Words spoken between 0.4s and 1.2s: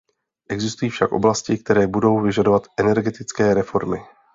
Existují však